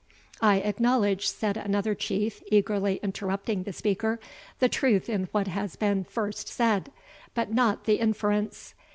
[0.41, 4.19] "I acknowledge," said another Chief, eagerly interrupting the speaker,
[4.57, 6.91] "the truth in what has been first said,
[7.35, 8.73] but not the inference.